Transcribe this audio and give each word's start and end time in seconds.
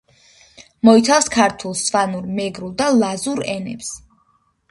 მოიცავს 0.87 1.27
ქართულ, 1.35 1.75
სვანურ, 1.81 2.25
მეგრულ 2.39 2.71
და 2.81 2.89
ლაზურ 3.03 3.43
ენებს. 3.57 3.93